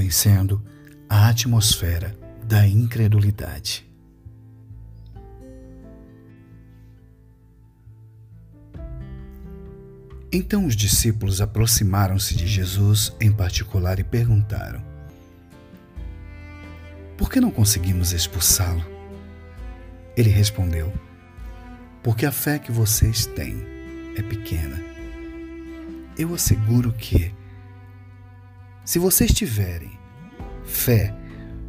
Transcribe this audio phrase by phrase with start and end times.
[0.00, 0.64] vencendo
[1.08, 2.16] a atmosfera
[2.46, 3.86] da incredulidade.
[10.32, 14.82] Então os discípulos aproximaram-se de Jesus em particular e perguntaram:
[17.18, 18.84] Por que não conseguimos expulsá-lo?
[20.16, 20.90] Ele respondeu:
[22.02, 23.66] Porque a fé que vocês têm
[24.16, 24.80] é pequena.
[26.16, 27.34] Eu asseguro que,
[28.90, 29.92] se vocês tiverem
[30.64, 31.14] fé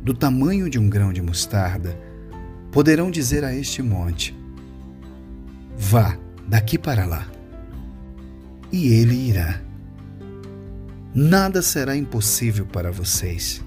[0.02, 1.95] do tamanho de um grão de mostarda,
[2.71, 4.35] poderão dizer a este monte:
[5.77, 7.30] Vá daqui para lá
[8.71, 9.61] e ele irá.
[11.13, 13.63] Nada será impossível para vocês.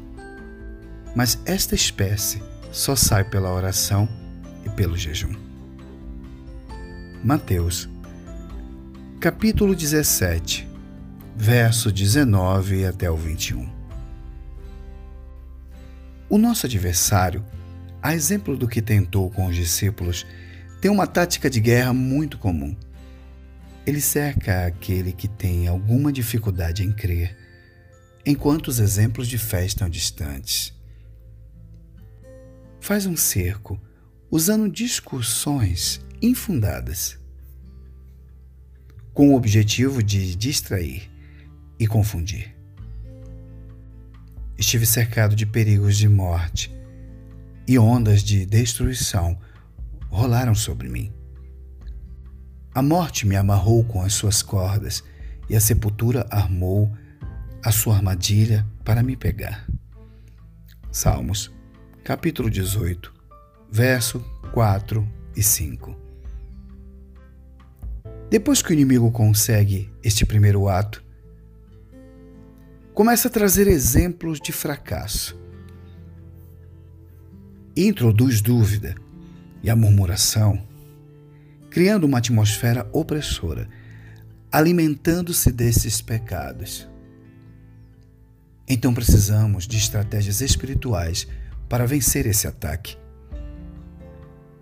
[1.15, 4.09] Mas esta espécie só sai pela oração
[4.67, 5.33] e pelo jejum.
[7.23, 7.89] Mateus,
[9.21, 10.74] capítulo 17,
[11.37, 13.69] verso 19 até o 21.
[16.29, 17.45] O nosso adversário,
[18.03, 20.27] a exemplo do que tentou com os discípulos,
[20.81, 22.77] tem uma tática de guerra muito comum
[23.87, 27.37] ele cerca aquele que tem alguma dificuldade em crer,
[28.25, 30.73] enquanto os exemplos de fé estão distantes.
[32.81, 33.81] Faz um cerco
[34.31, 37.19] usando discussões infundadas,
[39.13, 41.11] com o objetivo de distrair
[41.79, 42.55] e confundir.
[44.57, 46.75] Estive cercado de perigos de morte
[47.67, 49.39] e ondas de destruição
[50.09, 51.13] rolaram sobre mim.
[52.75, 55.03] A morte me amarrou com as suas cordas
[55.49, 56.93] e a sepultura armou
[57.63, 59.67] a sua armadilha para me pegar.
[60.91, 61.53] Salmos,
[62.03, 63.13] capítulo 18,
[63.71, 64.21] verso
[64.53, 65.97] 4 e 5.
[68.31, 71.04] Depois que o inimigo consegue este primeiro ato,
[72.95, 75.37] começa a trazer exemplos de fracasso.
[77.77, 78.95] Introduz dúvida
[79.63, 80.65] e a murmuração
[81.75, 83.69] criando uma atmosfera opressora,
[84.53, 86.89] alimentando-se desses pecados.
[88.69, 91.27] Então precisamos de estratégias espirituais
[91.69, 92.97] para vencer esse ataque.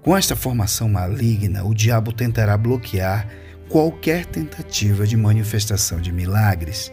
[0.01, 3.29] Com esta formação maligna, o diabo tentará bloquear
[3.69, 6.91] qualquer tentativa de manifestação de milagres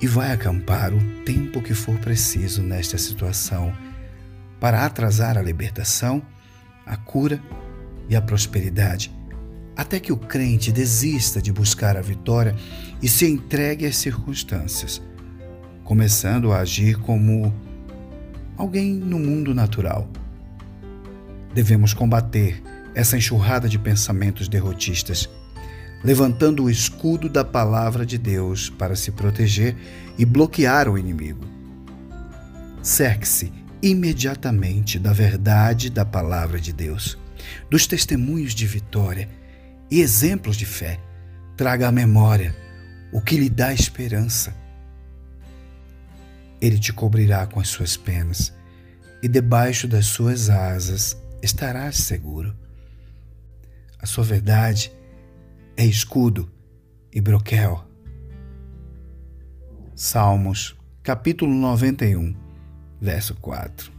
[0.00, 3.72] e vai acampar o tempo que for preciso nesta situação
[4.58, 6.22] para atrasar a libertação,
[6.86, 7.40] a cura
[8.08, 9.12] e a prosperidade,
[9.76, 12.54] até que o crente desista de buscar a vitória
[13.02, 15.00] e se entregue às circunstâncias,
[15.84, 17.54] começando a agir como
[18.56, 20.08] alguém no mundo natural.
[21.54, 22.62] Devemos combater
[22.94, 25.28] essa enxurrada de pensamentos derrotistas,
[26.02, 29.76] levantando o escudo da palavra de Deus para se proteger
[30.18, 31.44] e bloquear o inimigo.
[32.82, 33.52] Cerque-se
[33.82, 37.18] imediatamente da verdade da palavra de Deus
[37.68, 39.28] dos testemunhos de vitória
[39.90, 41.00] e exemplos de fé.
[41.56, 42.54] Traga à memória
[43.12, 44.54] o que lhe dá esperança.
[46.60, 48.52] Ele te cobrirá com as suas penas
[49.22, 52.54] e debaixo das suas asas estarás seguro.
[53.98, 54.99] A sua verdade é
[55.86, 56.50] escudo
[57.12, 57.84] e broquel.
[59.94, 62.34] Salmos, capítulo 91,
[63.00, 63.92] verso 4.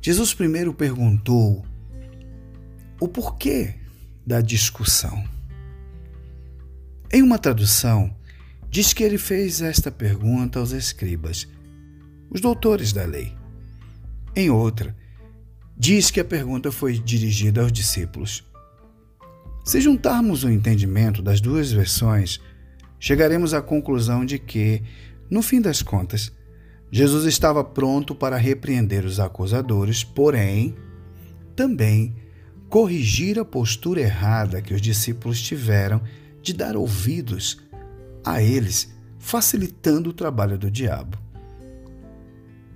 [0.00, 1.66] Jesus primeiro perguntou
[3.00, 3.74] o porquê
[4.26, 5.24] da discussão.
[7.12, 8.14] Em uma tradução,
[8.70, 11.48] diz que ele fez esta pergunta aos escribas,
[12.30, 13.36] os doutores da lei.
[14.34, 14.96] Em outra,
[15.76, 18.44] diz que a pergunta foi dirigida aos discípulos.
[19.64, 22.40] Se juntarmos o entendimento das duas versões,
[22.98, 24.82] chegaremos à conclusão de que,
[25.28, 26.32] no fim das contas,
[26.90, 30.74] Jesus estava pronto para repreender os acusadores, porém,
[31.54, 32.14] também
[32.68, 36.00] corrigir a postura errada que os discípulos tiveram
[36.42, 37.60] de dar ouvidos
[38.24, 41.18] a eles, facilitando o trabalho do diabo.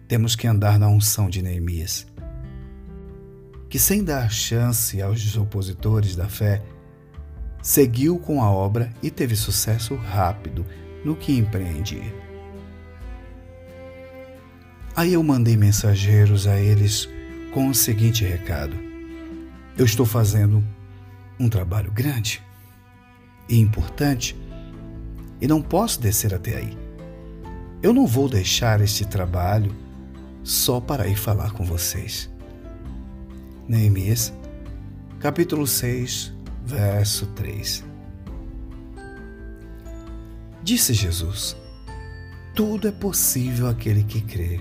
[0.08, 2.06] Temos que andar na unção de Neemias,
[3.70, 6.60] que, sem dar chance aos opositores da fé,
[7.62, 10.66] seguiu com a obra e teve sucesso rápido
[11.04, 12.12] no que empreendia.
[14.96, 17.08] Aí eu mandei mensageiros a eles
[17.54, 18.76] com o seguinte recado:
[19.78, 20.64] Eu estou fazendo
[21.38, 22.42] um trabalho grande
[23.48, 24.36] e importante
[25.40, 26.76] e não posso descer até aí.
[27.82, 29.74] Eu não vou deixar este trabalho
[30.42, 32.29] só para ir falar com vocês.
[33.70, 34.32] Neemias,
[35.20, 36.32] capítulo 6,
[36.66, 37.84] verso 3.
[40.60, 41.56] Disse Jesus:
[42.52, 44.58] Tudo é possível àquele que crê.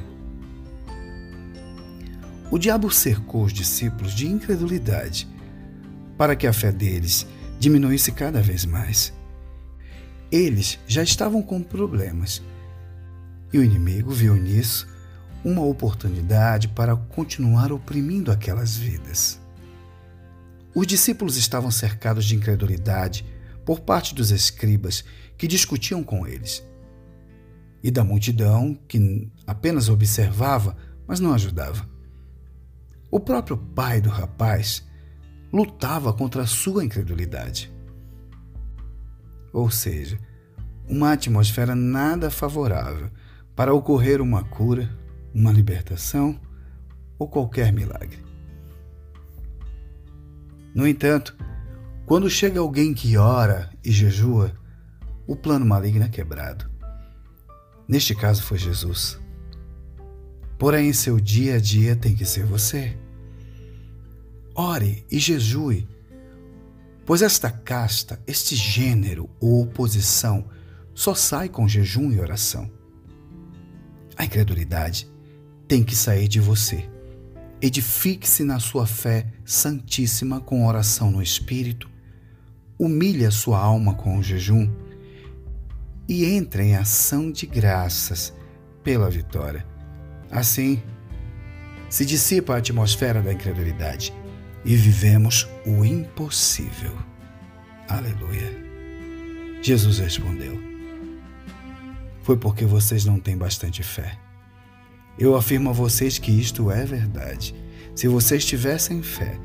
[2.51, 5.27] O diabo cercou os discípulos de incredulidade
[6.15, 7.25] para que a fé deles
[7.57, 9.11] diminuísse cada vez mais.
[10.31, 12.43] Eles já estavam com problemas
[13.51, 14.87] e o inimigo viu nisso
[15.43, 19.39] uma oportunidade para continuar oprimindo aquelas vidas.
[20.75, 23.25] Os discípulos estavam cercados de incredulidade
[23.65, 25.03] por parte dos escribas
[25.37, 26.65] que discutiam com eles,
[27.81, 30.75] e da multidão que apenas observava,
[31.07, 31.87] mas não ajudava.
[33.09, 34.83] O próprio pai do rapaz
[35.51, 37.71] lutava contra a sua incredulidade.
[39.51, 40.19] Ou seja,
[40.87, 43.09] uma atmosfera nada favorável
[43.55, 44.89] para ocorrer uma cura,
[45.39, 46.37] uma libertação
[47.17, 48.21] ou qualquer milagre.
[50.75, 51.35] No entanto,
[52.05, 54.53] quando chega alguém que ora e jejua,
[55.25, 56.69] o plano maligno é quebrado.
[57.87, 59.17] Neste caso foi Jesus.
[60.57, 62.97] Porém, seu dia a dia tem que ser você.
[64.53, 65.87] Ore e jejue,
[67.05, 70.49] pois esta casta, este gênero ou oposição
[70.93, 72.69] só sai com jejum e oração.
[74.17, 75.09] A incredulidade
[75.69, 76.89] tem que sair de você.
[77.61, 81.87] Edifique-se na sua fé santíssima com oração no Espírito,
[82.77, 84.67] humilhe a sua alma com o jejum
[86.07, 88.33] e entre em ação de graças
[88.83, 89.63] pela vitória.
[90.31, 90.81] Assim,
[91.87, 94.11] se dissipa a atmosfera da incredulidade
[94.65, 96.97] e vivemos o impossível.
[97.87, 98.57] Aleluia.
[99.61, 100.59] Jesus respondeu:
[102.23, 104.17] Foi porque vocês não têm bastante fé.
[105.19, 107.53] Eu afirmo a vocês que isto é verdade.
[107.93, 109.37] Se vocês tivessem fé,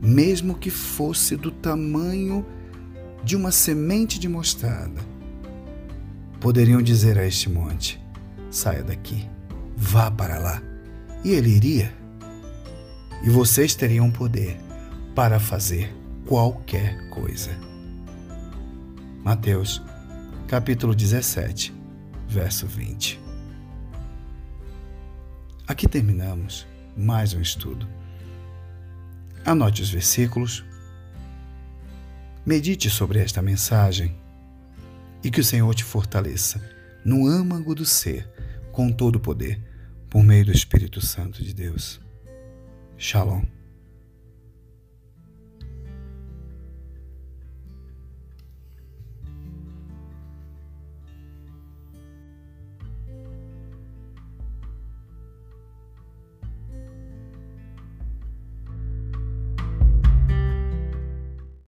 [0.00, 2.44] mesmo que fosse do tamanho
[3.22, 5.00] de uma semente de mostarda,
[6.40, 8.02] poderiam dizer a este monte:
[8.50, 9.28] saia daqui,
[9.76, 10.62] vá para lá,
[11.22, 11.92] e ele iria
[13.22, 14.58] e vocês teriam poder
[15.14, 15.94] para fazer
[16.26, 17.50] qualquer coisa.
[19.22, 19.80] Mateus,
[20.48, 21.72] capítulo 17,
[22.26, 23.31] verso 20.
[25.66, 26.66] Aqui terminamos
[26.96, 27.88] mais um estudo.
[29.44, 30.64] Anote os versículos,
[32.44, 34.16] medite sobre esta mensagem
[35.22, 36.60] e que o Senhor te fortaleça
[37.04, 38.28] no âmago do ser,
[38.72, 39.62] com todo o poder,
[40.10, 42.00] por meio do Espírito Santo de Deus.
[42.98, 43.61] Shalom.